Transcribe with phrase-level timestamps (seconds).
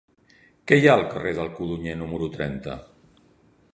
[0.69, 2.79] Què hi ha al carrer del Codonyer número trenta?